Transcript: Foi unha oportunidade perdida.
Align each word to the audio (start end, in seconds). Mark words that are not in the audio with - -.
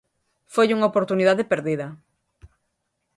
Foi 0.53 0.67
unha 0.75 0.89
oportunidade 0.91 1.49
perdida. 1.51 1.87